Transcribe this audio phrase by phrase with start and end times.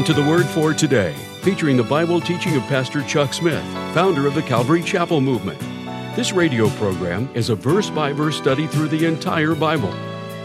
[0.00, 4.26] Welcome to the Word for Today, featuring the Bible teaching of Pastor Chuck Smith, founder
[4.26, 5.60] of the Calvary Chapel Movement.
[6.16, 9.92] This radio program is a verse by verse study through the entire Bible.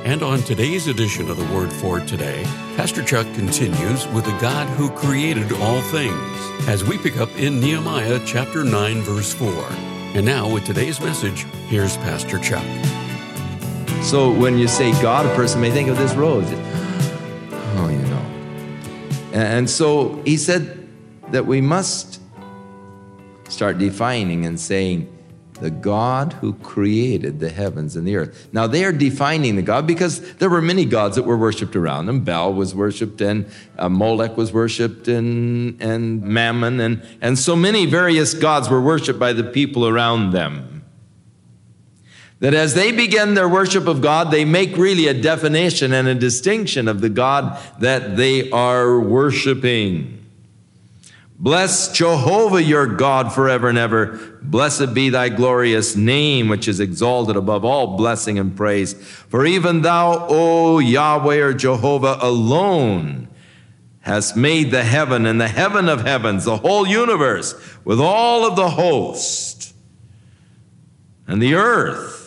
[0.04, 2.44] And on today's edition of the Word for Today,
[2.76, 7.62] Pastor Chuck continues with the God who created all things as we pick up in
[7.62, 9.48] Nehemiah chapter 9, verse 4.
[10.16, 12.66] And now, with today's message, here's Pastor Chuck.
[14.04, 16.44] So when you say God, a person may think of this road.
[19.36, 20.88] And so he said
[21.32, 22.22] that we must
[23.50, 25.12] start defining and saying,
[25.62, 28.50] the God who created the heavens and the earth.
[28.52, 32.08] Now they are defining the God because there were many gods that were worshipped around
[32.08, 32.26] them.
[32.26, 37.86] Baal was worshipped and uh, Molech was worshipped and, and Mammon and, and so many
[37.86, 40.75] various gods were worshipped by the people around them.
[42.46, 46.14] That as they begin their worship of God, they make really a definition and a
[46.14, 50.24] distinction of the God that they are worshiping.
[51.40, 54.38] Bless Jehovah your God forever and ever.
[54.44, 58.94] Blessed be thy glorious name, which is exalted above all blessing and praise.
[58.94, 63.28] For even thou, O Yahweh or Jehovah alone,
[64.02, 68.56] hast made the heaven and the heaven of heavens, the whole universe, with all of
[68.56, 69.74] the host,
[71.26, 72.22] and the earth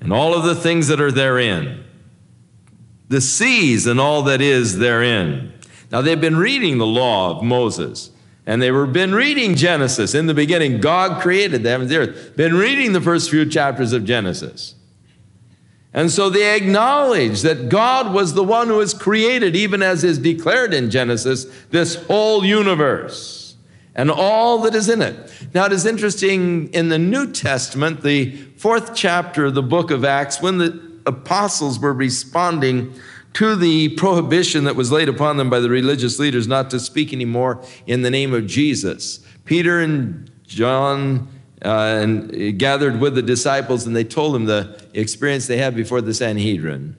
[0.00, 1.84] and all of the things that are therein,
[3.08, 5.52] the seas and all that is therein.
[5.90, 8.10] Now, they've been reading the law of Moses,
[8.44, 10.14] and they were been reading Genesis.
[10.14, 12.36] In the beginning, God created the heavens and the earth.
[12.36, 14.74] Been reading the first few chapters of Genesis.
[15.92, 20.18] And so they acknowledge that God was the one who has created, even as is
[20.18, 23.45] declared in Genesis, this whole universe
[23.96, 25.32] and all that is in it.
[25.54, 30.04] Now, it is interesting in the New Testament, the fourth chapter of the book of
[30.04, 32.94] Acts, when the apostles were responding
[33.32, 37.12] to the prohibition that was laid upon them by the religious leaders not to speak
[37.12, 39.20] anymore in the name of Jesus.
[39.46, 41.28] Peter and John
[41.64, 46.02] uh, and gathered with the disciples and they told them the experience they had before
[46.02, 46.96] the Sanhedrin.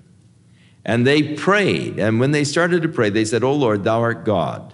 [0.84, 2.00] And they prayed.
[2.00, 4.74] And when they started to pray, they said, Oh Lord, thou art God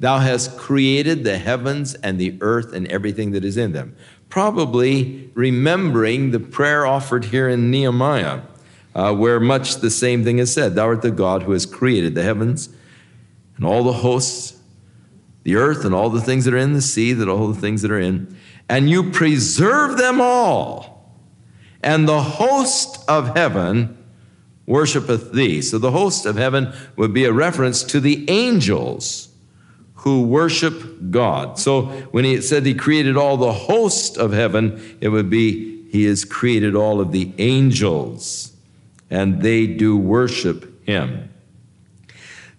[0.00, 3.96] Thou hast created the heavens and the earth and everything that is in them.
[4.28, 8.42] Probably remembering the prayer offered here in Nehemiah,
[8.94, 12.14] uh, where much the same thing is said Thou art the God who has created
[12.14, 12.68] the heavens
[13.56, 14.56] and all the hosts,
[15.42, 17.82] the earth and all the things that are in the sea, that all the things
[17.82, 18.36] that are in,
[18.68, 21.12] and you preserve them all.
[21.82, 23.96] And the host of heaven
[24.66, 25.62] worshipeth thee.
[25.62, 29.28] So the host of heaven would be a reference to the angels
[29.98, 31.58] who worship God.
[31.58, 31.82] So
[32.12, 36.24] when he said he created all the host of heaven, it would be he has
[36.24, 38.52] created all of the angels,
[39.10, 41.30] and they do worship him.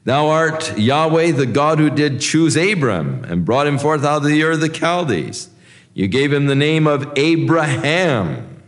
[0.03, 4.23] Thou art Yahweh, the God who did choose Abram and brought him forth out of
[4.23, 5.49] the Ur of the Chaldees.
[5.93, 8.61] You gave him the name of Abraham.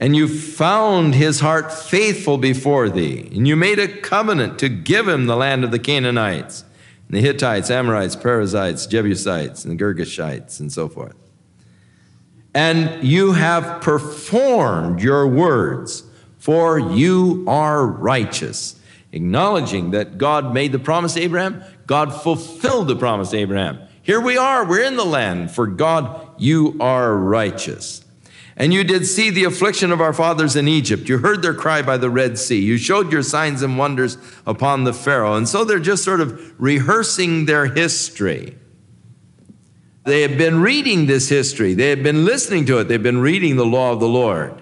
[0.00, 3.30] And you found his heart faithful before thee.
[3.34, 6.64] And you made a covenant to give him the land of the Canaanites
[7.14, 11.16] the Hittites, Amorites, Perizzites, Jebusites, and Girgashites, and so forth.
[12.54, 16.04] And you have performed your words,
[16.38, 18.76] for you are righteous.
[19.12, 23.78] Acknowledging that God made the promise to Abraham, God fulfilled the promise to Abraham.
[24.02, 25.50] Here we are, we're in the land.
[25.50, 28.03] For God, you are righteous.
[28.56, 31.08] And you did see the affliction of our fathers in Egypt.
[31.08, 32.60] You heard their cry by the Red Sea.
[32.60, 34.16] You showed your signs and wonders
[34.46, 35.34] upon the Pharaoh.
[35.34, 38.56] And so they're just sort of rehearsing their history.
[40.04, 43.56] They have been reading this history, they have been listening to it, they've been reading
[43.56, 44.60] the law of the Lord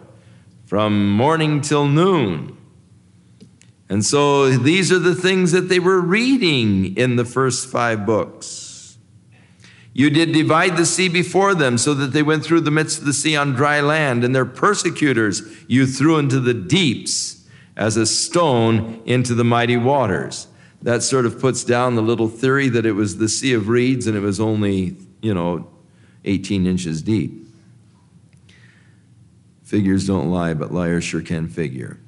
[0.67, 2.57] from morning till noon.
[3.89, 8.62] And so these are the things that they were reading in the first five books.
[9.95, 13.05] You did divide the sea before them so that they went through the midst of
[13.05, 17.47] the sea on dry land, and their persecutors you threw into the deeps
[17.77, 20.47] as a stone into the mighty waters.
[20.83, 24.07] That sort of puts down the little theory that it was the Sea of Reeds
[24.07, 25.69] and it was only, you know,
[26.25, 27.47] 18 inches deep.
[29.63, 31.99] Figures don't lie, but liars sure can figure.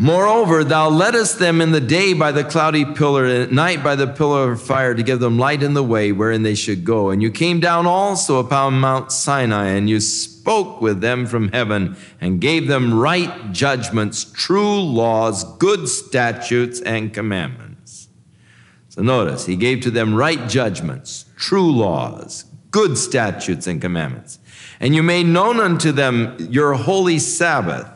[0.00, 3.96] Moreover, thou leddest them in the day by the cloudy pillar, and at night by
[3.96, 7.10] the pillar of fire to give them light in the way wherein they should go.
[7.10, 11.96] And you came down also upon Mount Sinai, and you spoke with them from heaven,
[12.20, 18.06] and gave them right judgments, true laws, good statutes, and commandments.
[18.90, 24.38] So notice, he gave to them right judgments, true laws, good statutes, and commandments.
[24.78, 27.90] And you made known unto them your holy Sabbath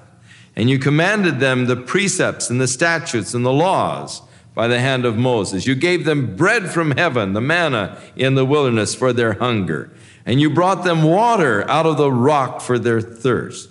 [0.55, 4.23] And you commanded them the precepts and the statutes and the laws
[4.55, 5.67] by the hand of Moses.
[5.67, 9.91] You gave them bread from heaven, the manna in the wilderness for their hunger.
[10.27, 13.71] And you brought them water out of the rock for their thirst.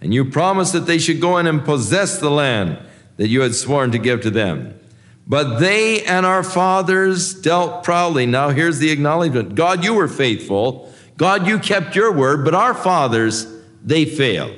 [0.00, 2.78] And you promised that they should go in and possess the land
[3.16, 4.78] that you had sworn to give to them.
[5.26, 8.26] But they and our fathers dealt proudly.
[8.26, 10.92] Now here's the acknowledgement God, you were faithful.
[11.16, 13.46] God, you kept your word, but our fathers,
[13.82, 14.54] they failed.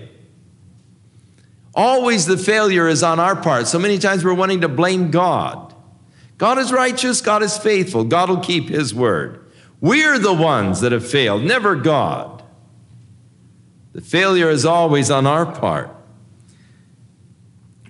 [1.79, 3.69] Always the failure is on our part.
[3.69, 5.73] So many times we're wanting to blame God.
[6.37, 9.49] God is righteous, God is faithful, God will keep his word.
[9.81, 12.43] We're the ones that have failed, never God.
[13.93, 15.95] The failure is always on our part.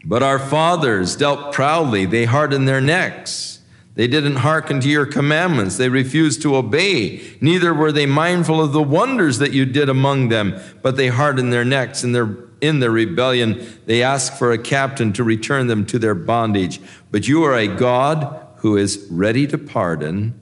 [0.04, 3.62] But our fathers dealt proudly, they hardened their necks.
[3.94, 5.78] They didn't hearken to your commandments.
[5.78, 7.22] They refused to obey.
[7.40, 11.54] Neither were they mindful of the wonders that you did among them, but they hardened
[11.54, 15.86] their necks and their in their rebellion, they ask for a captain to return them
[15.86, 16.80] to their bondage.
[17.10, 20.38] But you are a God who is ready to pardon,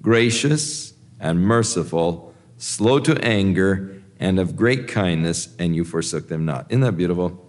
[0.00, 6.66] gracious and merciful, slow to anger, and of great kindness, and you forsook them not.
[6.70, 7.44] Isn't that beautiful?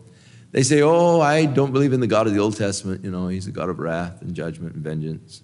[0.52, 3.04] They say, Oh, I don't believe in the God of the Old Testament.
[3.04, 5.42] You know, he's a God of wrath and judgment and vengeance.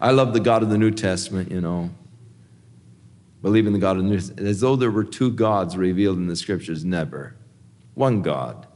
[0.00, 1.90] I love the God of the New Testament, you know.
[3.42, 4.46] Believe in the God of the New Testament.
[4.46, 6.84] As though there were two gods revealed in the scriptures.
[6.84, 7.36] Never.
[7.94, 8.66] One God.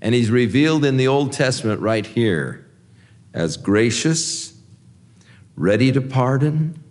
[0.00, 2.66] And he's revealed in the Old Testament right here
[3.32, 4.58] as gracious,
[5.56, 6.82] ready to pardon,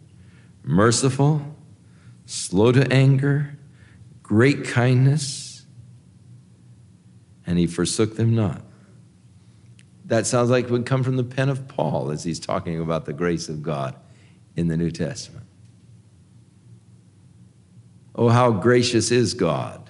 [0.63, 1.55] merciful,
[2.25, 3.57] slow to anger,
[4.23, 5.65] great kindness,
[7.47, 8.61] and he forsook them not.
[10.05, 13.05] That sounds like it would come from the pen of Paul as he's talking about
[13.05, 13.95] the grace of God
[14.55, 15.45] in the New Testament.
[18.13, 19.84] Oh, how gracious is God!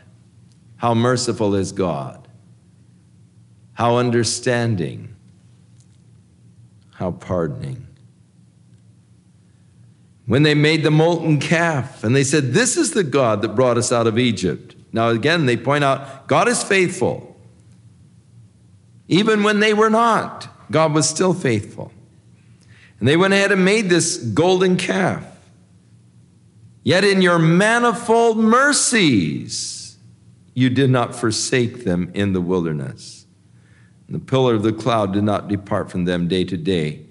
[0.85, 2.27] How merciful is God!
[3.73, 5.15] How understanding!
[6.91, 7.87] How pardoning.
[10.27, 13.79] When they made the molten calf and they said, This is the God that brought
[13.79, 14.75] us out of Egypt.
[14.93, 17.35] Now, again, they point out God is faithful.
[19.07, 21.91] Even when they were not, God was still faithful.
[22.99, 25.25] And they went ahead and made this golden calf.
[26.83, 29.84] Yet in your manifold mercies,
[30.55, 33.27] you did not forsake them in the wilderness.
[34.07, 37.05] And the pillar of the cloud did not depart from them day to day,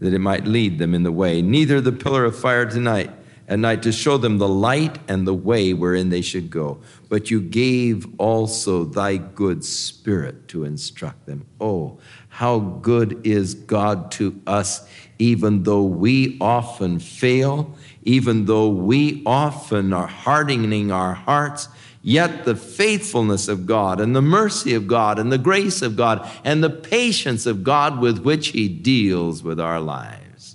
[0.00, 3.10] that it might lead them in the way, neither the pillar of fire tonight
[3.48, 6.80] at night to show them the light and the way wherein they should go.
[7.08, 11.46] But you gave also thy good spirit to instruct them.
[11.60, 11.98] Oh,
[12.28, 14.86] how good is God to us,
[15.18, 21.68] even though we often fail, even though we often are hardening our hearts.
[22.08, 26.24] Yet the faithfulness of God and the mercy of God and the grace of God
[26.44, 30.54] and the patience of God with which He deals with our lives.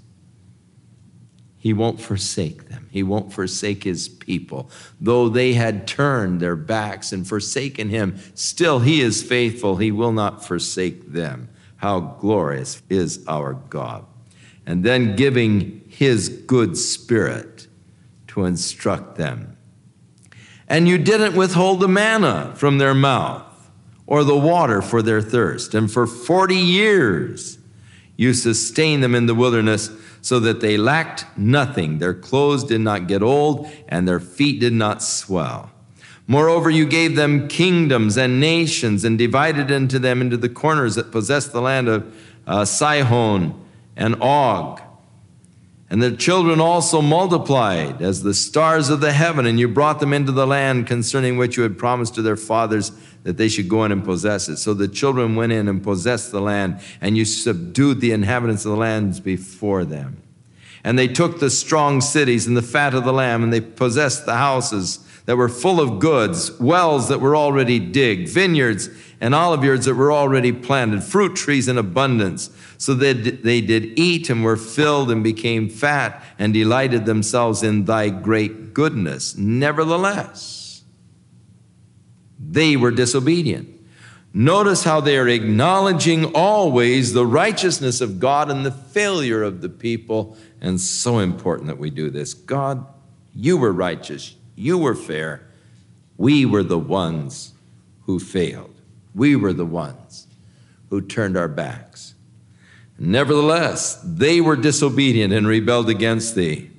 [1.58, 2.88] He won't forsake them.
[2.90, 4.72] He won't forsake his people.
[5.02, 9.76] Though they had turned their backs and forsaken him, still he is faithful.
[9.76, 11.50] He will not forsake them.
[11.76, 14.06] How glorious is our God.
[14.66, 17.68] And then giving his good spirit
[18.28, 19.58] to instruct them.
[20.72, 23.70] And you didn't withhold the manna from their mouth
[24.08, 25.74] or the water for their thirst.
[25.74, 27.58] And for 40 years
[28.16, 29.90] you sustained them in the wilderness
[30.22, 31.98] so that they lacked nothing.
[31.98, 35.72] Their clothes did not get old, and their feet did not swell.
[36.26, 41.12] Moreover, you gave them kingdoms and nations, and divided into them into the corners that
[41.12, 42.16] possessed the land of
[42.48, 43.60] uh, Sihon
[43.98, 44.80] and Og.
[45.92, 50.14] And their children also multiplied as the stars of the heaven, and you brought them
[50.14, 52.94] into the land concerning which you had promised to their fathers
[53.24, 54.56] that they should go in and possess it.
[54.56, 58.72] So the children went in and possessed the land, and you subdued the inhabitants of
[58.72, 60.24] the lands before them.
[60.84, 64.26] And they took the strong cities and the fat of the lamb, and they possessed
[64.26, 69.86] the houses that were full of goods, wells that were already digged, vineyards and oliveyards
[69.86, 72.50] that were already planted, fruit trees in abundance.
[72.80, 77.86] So that they did eat and were filled and became fat and delighted themselves in
[77.86, 79.38] thy great goodness.
[79.38, 80.82] Nevertheless,
[82.40, 83.70] they were disobedient.
[84.34, 89.70] Notice how they are acknowledging always the righteousness of God and the failure of the
[89.70, 90.38] people.
[90.62, 92.34] And so important that we do this.
[92.34, 92.86] God,
[93.36, 95.48] you were righteous, you were fair.
[96.18, 97.54] We were the ones
[98.04, 98.76] who failed.
[99.16, 100.28] We were the ones
[100.90, 102.14] who turned our backs.
[103.00, 106.71] Nevertheless, they were disobedient and rebelled against thee.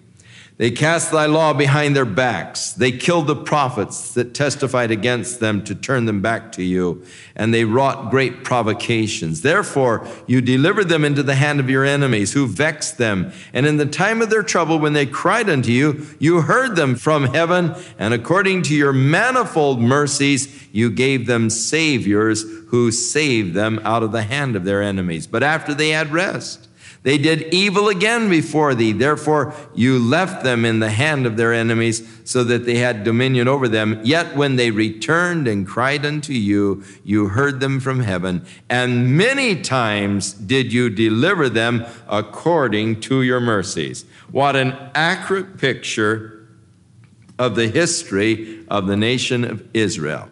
[0.59, 2.73] They cast thy law behind their backs.
[2.73, 7.03] They killed the prophets that testified against them to turn them back to you,
[7.35, 9.41] and they wrought great provocations.
[9.41, 13.33] Therefore, you delivered them into the hand of your enemies, who vexed them.
[13.53, 16.97] And in the time of their trouble, when they cried unto you, you heard them
[16.97, 23.81] from heaven, and according to your manifold mercies, you gave them saviors who saved them
[23.85, 25.27] out of the hand of their enemies.
[25.27, 26.69] But after they had rest,
[27.03, 28.93] they did evil again before thee.
[28.93, 33.49] Therefore, you left them in the hand of their enemies, so that they had dominion
[33.49, 34.01] over them.
[34.05, 38.47] Yet when they returned and cried unto you, you heard them from heaven.
[38.71, 44.05] And many times did you deliver them according to your mercies.
[44.31, 46.47] What an accurate picture
[47.39, 50.31] of the history of the nation of Israel.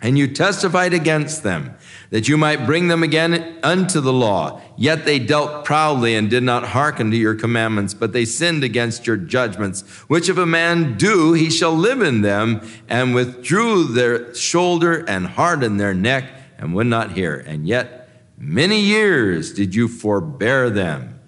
[0.00, 1.76] And you testified against them
[2.10, 4.60] that you might bring them again unto the law.
[4.76, 9.06] Yet they dealt proudly and did not hearken to your commandments, but they sinned against
[9.06, 9.82] your judgments.
[10.08, 15.26] Which if a man do, he shall live in them, and withdrew their shoulder and
[15.26, 17.34] hardened their neck and would not hear.
[17.46, 21.20] And yet many years did you forbear them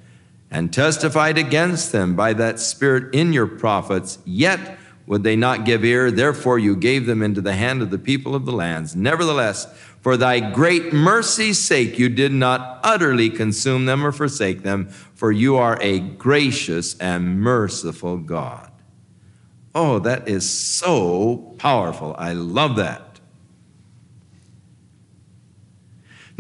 [0.51, 4.19] and testified against them by that spirit in your prophets.
[4.25, 6.11] Yet would they not give ear?
[6.11, 8.95] Therefore you gave them into the hand of the people of the lands.
[8.95, 9.66] Nevertheless,
[10.00, 15.30] for thy great mercy's sake, you did not utterly consume them or forsake them, for
[15.30, 18.71] you are a gracious and merciful God.
[19.75, 22.14] Oh, that is so powerful.
[22.19, 23.10] I love that.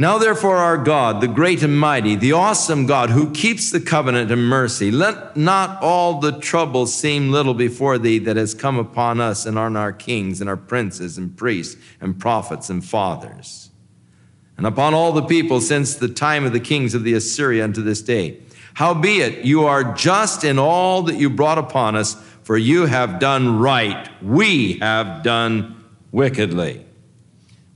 [0.00, 4.30] Now, therefore, our God, the great and mighty, the awesome God who keeps the covenant
[4.30, 9.20] and mercy, let not all the trouble seem little before thee that has come upon
[9.20, 13.68] us and on our kings and our princes and priests and prophets and fathers,
[14.56, 17.82] and upon all the people since the time of the kings of the Assyria unto
[17.82, 18.40] this day.
[18.72, 23.58] Howbeit, you are just in all that you brought upon us, for you have done
[23.58, 24.08] right.
[24.22, 26.86] We have done wickedly.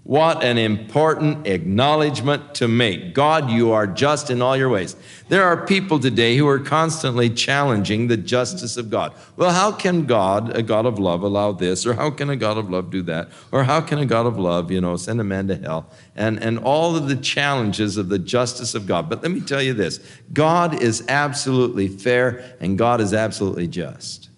[0.05, 3.15] What an important acknowledgement to make.
[3.15, 4.97] God, you are just in all your ways.
[5.31, 9.15] There are people today who are constantly challenging the justice of God.
[9.37, 11.87] Well, how can God, a God of love, allow this?
[11.87, 13.31] Or how can a God of love do that?
[13.51, 15.89] Or how can a God of love, you know, send a man to hell?
[16.15, 19.09] And, and all of the challenges of the justice of God.
[19.09, 20.01] But let me tell you this
[20.35, 24.29] God is absolutely fair and God is absolutely just.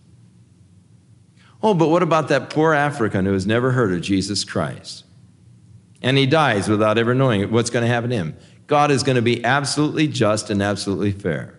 [1.60, 5.02] Oh, but what about that poor African who has never heard of Jesus Christ?
[6.02, 8.36] And he dies without ever knowing what's going to happen to him.
[8.66, 11.58] God is going to be absolutely just and absolutely fair.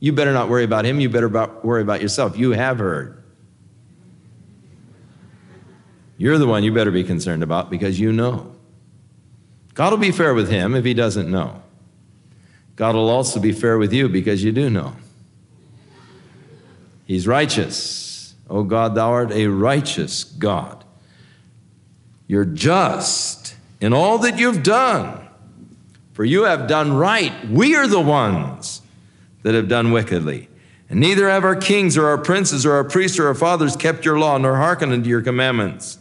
[0.00, 1.00] You better not worry about him.
[1.00, 2.36] You better about, worry about yourself.
[2.38, 3.22] You have heard.
[6.16, 8.54] You're the one you better be concerned about because you know.
[9.74, 11.62] God will be fair with him if he doesn't know.
[12.76, 14.94] God will also be fair with you because you do know.
[17.06, 18.34] He's righteous.
[18.50, 20.84] Oh God, thou art a righteous God.
[22.26, 23.47] You're just
[23.80, 25.28] in all that you've done,
[26.12, 27.48] for you have done right.
[27.48, 28.82] We are the ones
[29.42, 30.48] that have done wickedly.
[30.90, 34.04] And neither have our kings or our princes or our priests or our fathers kept
[34.04, 35.98] your law, nor hearkened unto your commandments.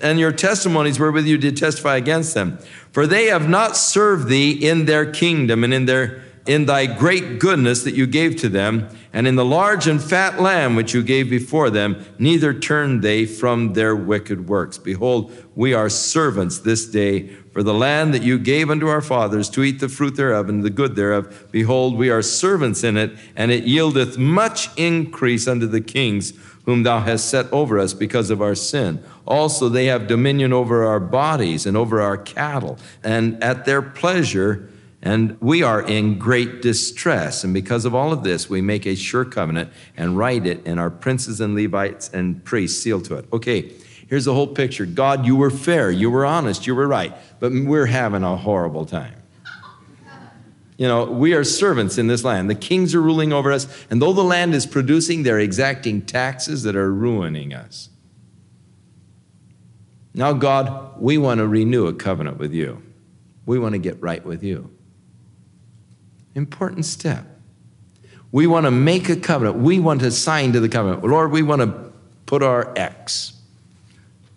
[0.00, 2.58] And your testimonies wherewith you did testify against them.
[2.92, 7.38] For they have not served thee in their kingdom and in their in thy great
[7.38, 11.02] goodness that you gave to them, and in the large and fat lamb which you
[11.02, 14.78] gave before them, neither turned they from their wicked works.
[14.78, 19.50] Behold, we are servants this day for the land that you gave unto our fathers
[19.50, 21.48] to eat the fruit thereof and the good thereof.
[21.50, 26.32] Behold, we are servants in it, and it yieldeth much increase unto the kings
[26.64, 29.02] whom thou hast set over us because of our sin.
[29.26, 34.68] Also, they have dominion over our bodies and over our cattle, and at their pleasure
[35.02, 37.42] and we are in great distress.
[37.42, 40.78] And because of all of this, we make a sure covenant and write it, and
[40.78, 43.26] our princes and Levites and priests seal to it.
[43.32, 43.72] Okay,
[44.08, 47.52] here's the whole picture God, you were fair, you were honest, you were right, but
[47.52, 49.14] we're having a horrible time.
[50.76, 52.48] You know, we are servants in this land.
[52.48, 56.62] The kings are ruling over us, and though the land is producing, they're exacting taxes
[56.62, 57.90] that are ruining us.
[60.14, 62.82] Now, God, we want to renew a covenant with you.
[63.46, 64.70] We want to get right with you.
[66.34, 67.26] Important step.
[68.32, 69.58] We want to make a covenant.
[69.58, 71.02] We want to sign to the covenant.
[71.04, 71.92] Lord, we want to
[72.26, 73.32] put our X.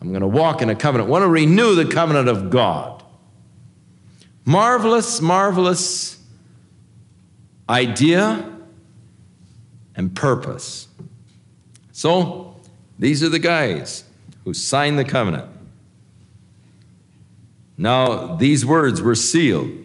[0.02, 1.10] I'm going to walk in a covenant.
[1.10, 3.04] I want to renew the covenant of God.
[4.46, 6.20] Marvelous, marvelous
[7.70, 8.52] idea
[9.96, 10.88] and purpose.
[11.92, 12.60] So,
[12.98, 14.04] these are the guys
[14.44, 15.50] who signed the covenant.
[17.78, 19.83] Now, these words were sealed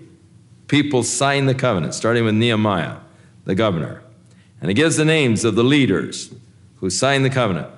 [0.68, 2.98] people signed the covenant, starting with Nehemiah,
[3.44, 4.02] the governor.
[4.60, 6.32] And it gives the names of the leaders
[6.76, 7.68] who signed the covenant.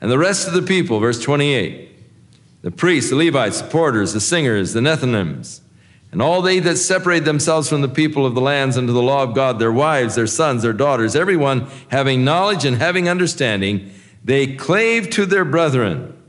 [0.00, 1.86] And the rest of the people, verse 28
[2.60, 5.60] the priests, the Levites, the porters, the singers, the Nethinims,
[6.10, 9.22] and all they that separate themselves from the people of the lands unto the law
[9.22, 13.92] of God, their wives, their sons, their daughters, everyone having knowledge and having understanding,
[14.24, 16.20] they clave to their brethren,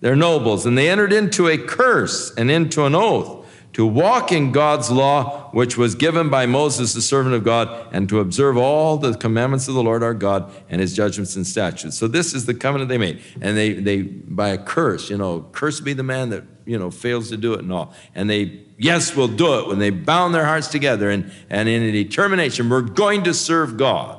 [0.00, 3.37] their nobles, and they entered into a curse and into an oath
[3.78, 8.08] to walk in God's law, which was given by Moses, the servant of God, and
[8.08, 11.96] to observe all the commandments of the Lord our God and his judgments and statutes.
[11.96, 13.22] So this is the covenant they made.
[13.40, 16.90] And they, they by a curse, you know, curse be the man that, you know,
[16.90, 17.94] fails to do it and all.
[18.16, 21.84] And they, yes, will do it when they bound their hearts together and, and in
[21.84, 24.18] a determination, we're going to serve God.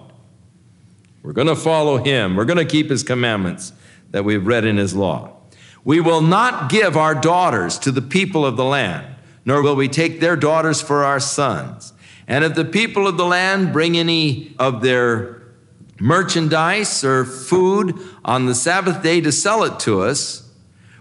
[1.22, 2.38] We're going to follow him.
[2.38, 3.74] We're going to keep his commandments
[4.12, 5.36] that we've read in his law.
[5.84, 9.18] We will not give our daughters to the people of the land
[9.50, 11.92] nor will we take their daughters for our sons.
[12.28, 15.42] And if the people of the land bring any of their
[16.00, 20.48] merchandise or food on the Sabbath day to sell it to us,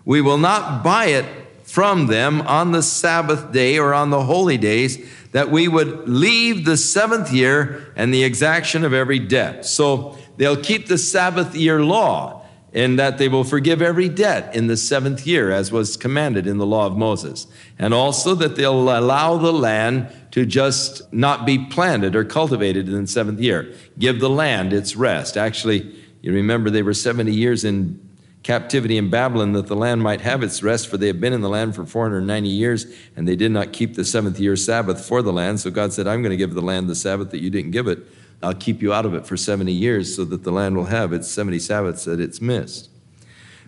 [0.06, 1.26] we will not buy it
[1.64, 4.96] from them on the Sabbath day or on the holy days,
[5.32, 9.66] that we would leave the seventh year and the exaction of every debt.
[9.66, 12.37] So they'll keep the Sabbath year law
[12.72, 16.58] in that they will forgive every debt in the seventh year, as was commanded in
[16.58, 17.46] the law of Moses.
[17.78, 23.02] And also that they'll allow the land to just not be planted or cultivated in
[23.02, 23.74] the seventh year.
[23.98, 25.36] Give the land its rest.
[25.36, 28.06] Actually, you remember they were 70 years in
[28.42, 31.40] captivity in Babylon that the land might have its rest, for they had been in
[31.40, 35.22] the land for 490 years, and they did not keep the seventh year Sabbath for
[35.22, 35.60] the land.
[35.60, 37.88] So God said, I'm going to give the land the Sabbath that you didn't give
[37.88, 38.06] it.
[38.42, 41.12] I'll keep you out of it for 70 years so that the land will have
[41.12, 42.88] its 70 Sabbaths that it's missed.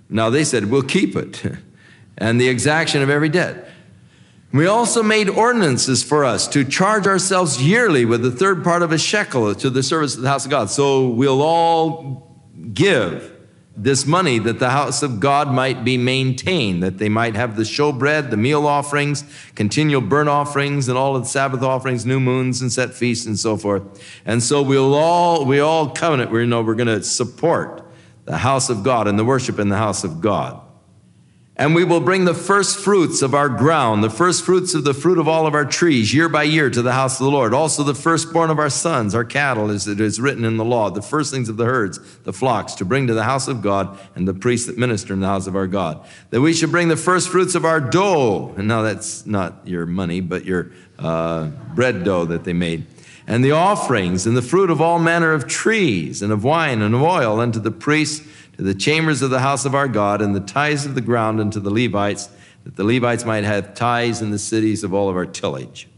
[0.09, 1.43] Now they said, We'll keep it,
[2.19, 3.69] and the exaction of every debt.
[4.53, 8.91] We also made ordinances for us to charge ourselves yearly with the third part of
[8.91, 10.71] a shekel to the service of the house of God.
[10.71, 13.33] So we'll all give
[13.77, 17.63] this money that the house of God might be maintained, that they might have the
[17.63, 22.61] showbread, the meal offerings, continual burnt offerings, and all of the Sabbath offerings, new moons,
[22.61, 23.83] and set feasts, and so forth.
[24.27, 26.31] And so we'll all we all covenant.
[26.31, 27.87] We know we're going to support
[28.25, 30.61] the house of God and the worship in the house of God.
[31.61, 34.95] And we will bring the first fruits of our ground, the first fruits of the
[34.95, 37.53] fruit of all of our trees, year by year to the house of the Lord.
[37.53, 40.89] Also the firstborn of our sons, our cattle, as it is written in the law,
[40.89, 44.27] the firstlings of the herds, the flocks, to bring to the house of God and
[44.27, 46.03] the priests that minister in the house of our God.
[46.31, 48.55] That we should bring the first fruits of our dough.
[48.57, 52.87] And now that's not your money, but your uh, bread dough that they made
[53.27, 56.95] and the offerings and the fruit of all manner of trees and of wine and
[56.97, 58.27] of oil unto the priests
[58.61, 61.41] to the chambers of the house of our God, and the tithes of the ground
[61.41, 62.29] unto the Levites,
[62.65, 65.89] that the Levites might have tithes in the cities of all of our tillage.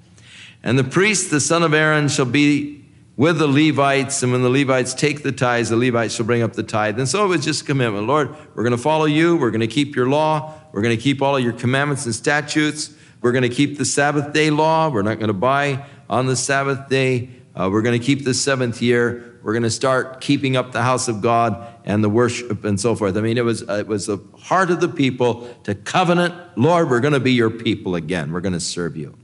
[0.62, 2.84] And the priest, the son of Aaron, shall be
[3.16, 6.52] with the Levites, and when the Levites take the tithes, the Levites shall bring up
[6.52, 7.00] the tithe.
[7.00, 8.06] And so it was just a commitment.
[8.06, 9.36] Lord, we're going to follow you.
[9.36, 10.54] We're going to keep your law.
[10.70, 12.94] We're going to keep all of your commandments and statutes.
[13.22, 14.88] We're going to keep the Sabbath day law.
[14.88, 17.30] We're not going to buy on the Sabbath day.
[17.56, 19.40] Uh, we're going to keep the seventh year.
[19.42, 22.94] We're going to start keeping up the house of God and the worship and so
[22.94, 23.16] forth.
[23.16, 26.90] I mean, it was, uh, it was the heart of the people to covenant, Lord,
[26.90, 28.32] we're going to be your people again.
[28.32, 29.16] We're going to serve you.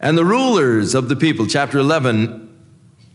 [0.00, 2.48] And the rulers of the people, chapter 11,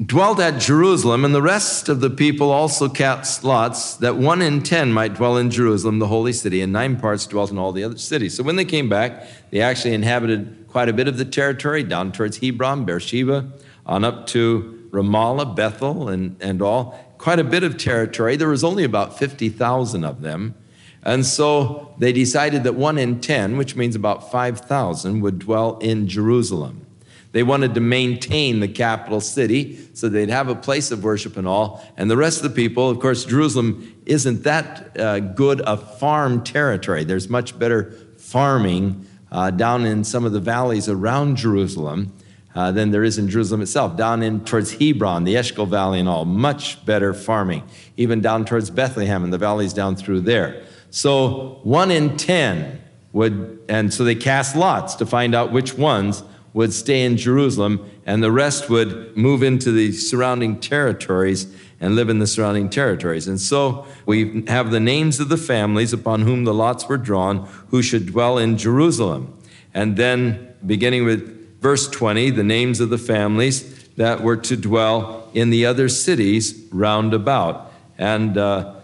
[0.03, 4.61] dwelt at Jerusalem, and the rest of the people also cast lots that one in
[4.61, 7.83] ten might dwell in Jerusalem, the holy city, and nine parts dwelt in all the
[7.83, 8.35] other cities.
[8.35, 12.11] So when they came back, they actually inhabited quite a bit of the territory down
[12.11, 13.49] towards Hebron, Beersheba,
[13.85, 18.35] on up to Ramallah, Bethel, and, and all, quite a bit of territory.
[18.35, 20.53] There was only about 50,000 of them.
[21.01, 26.07] And so they decided that one in 10, which means about 5,000, would dwell in
[26.07, 26.85] Jerusalem.
[27.31, 31.47] They wanted to maintain the capital city so they'd have a place of worship and
[31.47, 31.83] all.
[31.97, 36.43] And the rest of the people, of course, Jerusalem isn't that uh, good a farm
[36.43, 37.05] territory.
[37.05, 42.13] There's much better farming uh, down in some of the valleys around Jerusalem
[42.55, 43.97] uh, than there is in Jerusalem itself.
[43.97, 47.63] Down in towards Hebron, the Eshcol Valley, and all, much better farming.
[47.97, 50.63] Even down towards Bethlehem and the valleys down through there.
[50.89, 56.23] So one in ten would, and so they cast lots to find out which ones
[56.53, 62.07] would stay in Jerusalem, and the rest would move into the surrounding territories and live
[62.07, 63.27] in the surrounding territories.
[63.27, 67.45] And so we have the names of the families upon whom the lots were drawn
[67.71, 69.37] who should dwell in Jerusalem.
[69.73, 71.34] And then, beginning with
[71.65, 76.63] verse 20, the names of the families that were to dwell in the other cities
[76.71, 78.75] round about, and uh,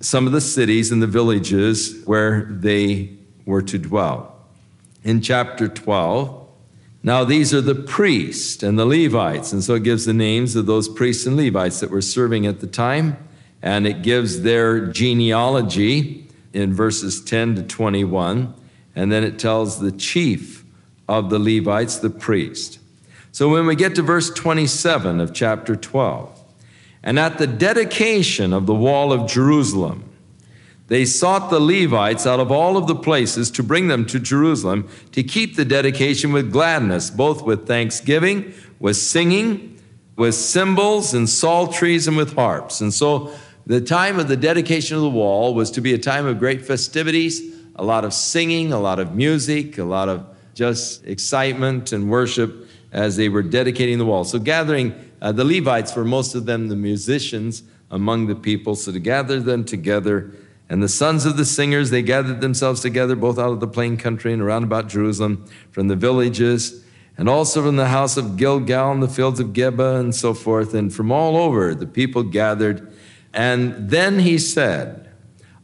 [0.00, 3.08] some of the cities and the villages where they
[3.46, 4.38] were to dwell.
[5.02, 6.46] In chapter 12,
[7.02, 9.54] Now, these are the priests and the Levites.
[9.54, 12.60] And so it gives the names of those priests and Levites that were serving at
[12.60, 13.16] the time.
[13.62, 18.52] And it gives their genealogy in verses 10 to 21.
[18.94, 20.65] And then it tells the chief
[21.08, 22.78] of the Levites, the priest.
[23.32, 26.40] So when we get to verse 27 of chapter 12,
[27.02, 30.04] and at the dedication of the wall of Jerusalem,
[30.88, 34.88] they sought the Levites out of all of the places to bring them to Jerusalem
[35.12, 39.78] to keep the dedication with gladness, both with thanksgiving, with singing,
[40.16, 42.80] with cymbals and psalteries, and with harps.
[42.80, 43.32] And so
[43.66, 46.64] the time of the dedication of the wall was to be a time of great
[46.64, 47.42] festivities,
[47.74, 50.24] a lot of singing, a lot of music, a lot of
[50.56, 54.24] just excitement and worship as they were dedicating the wall.
[54.24, 58.74] So, gathering uh, the Levites were most of them the musicians among the people.
[58.74, 60.32] So, to gather them together
[60.68, 63.98] and the sons of the singers, they gathered themselves together both out of the plain
[63.98, 66.84] country and around about Jerusalem, from the villages,
[67.18, 70.74] and also from the house of Gilgal and the fields of Geba and so forth.
[70.74, 72.92] And from all over the people gathered.
[73.32, 75.06] And then he said,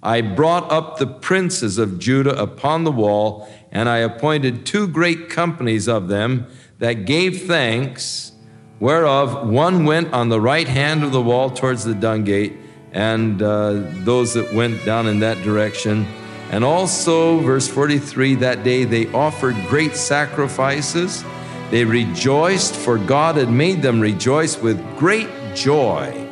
[0.02, 5.30] I brought up the princes of Judah upon the wall, and I appointed two great
[5.30, 6.46] companies of them
[6.78, 8.32] that gave thanks,
[8.78, 12.52] whereof one went on the right hand of the wall towards the dung gate
[12.92, 16.06] and uh, those that went down in that direction.
[16.50, 21.24] And also, verse 43 that day they offered great sacrifices.
[21.70, 26.31] They rejoiced, for God had made them rejoice with great joy.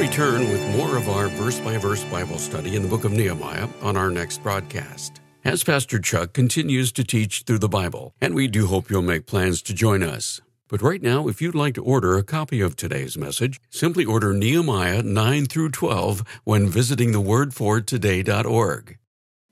[0.00, 3.68] Return with more of our verse by verse Bible study in the book of Nehemiah
[3.82, 5.20] on our next broadcast.
[5.44, 9.26] As Pastor Chuck continues to teach through the Bible, and we do hope you'll make
[9.26, 10.40] plans to join us.
[10.68, 14.32] But right now, if you'd like to order a copy of today's message, simply order
[14.32, 18.96] Nehemiah 9 through 12 when visiting thewordfortoday.org.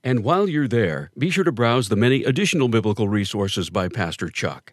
[0.02, 4.30] And while you're there, be sure to browse the many additional biblical resources by Pastor
[4.30, 4.72] Chuck.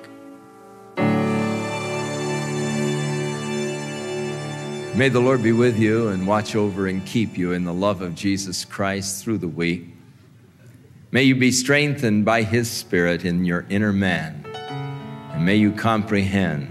[4.93, 8.01] May the Lord be with you and watch over and keep you in the love
[8.01, 9.85] of Jesus Christ through the week.
[11.11, 14.45] May you be strengthened by His Spirit in your inner man.
[15.31, 16.67] And may you comprehend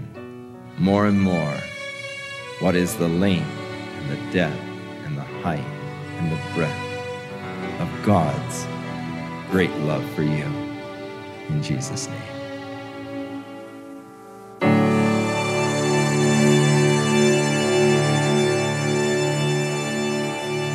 [0.77, 1.57] more and more
[2.59, 3.49] what is the length
[3.97, 4.61] and the depth
[5.03, 8.67] and the height and the breadth of God's
[9.49, 10.45] great love for you.
[11.49, 12.30] In Jesus' name.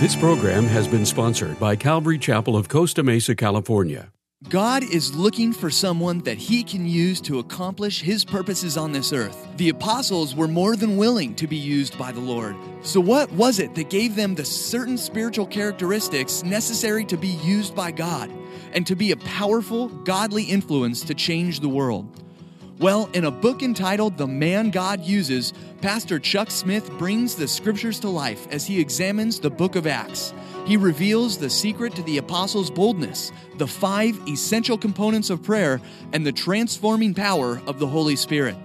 [0.06, 4.12] This program has been sponsored by Calvary Chapel of Costa Mesa, California.
[4.48, 9.12] God is looking for someone that he can use to accomplish his purposes on this
[9.12, 9.48] earth.
[9.56, 12.54] The apostles were more than willing to be used by the Lord.
[12.82, 17.74] So, what was it that gave them the certain spiritual characteristics necessary to be used
[17.74, 18.30] by God
[18.74, 22.25] and to be a powerful, godly influence to change the world?
[22.78, 27.98] Well, in a book entitled The Man God Uses, Pastor Chuck Smith brings the scriptures
[28.00, 30.34] to life as he examines the book of Acts.
[30.66, 35.80] He reveals the secret to the apostles' boldness, the five essential components of prayer,
[36.12, 38.56] and the transforming power of the Holy Spirit.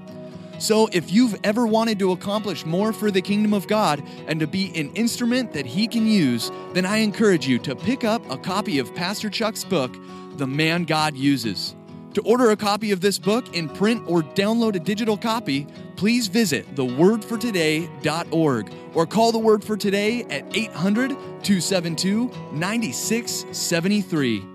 [0.59, 4.45] So, if you've ever wanted to accomplish more for the kingdom of God and to
[4.45, 8.37] be an instrument that He can use, then I encourage you to pick up a
[8.37, 9.95] copy of Pastor Chuck's book,
[10.35, 11.75] The Man God Uses.
[12.13, 16.27] To order a copy of this book in print or download a digital copy, please
[16.27, 24.50] visit thewordfortoday.org or call the Word for Today at 800 272 9673.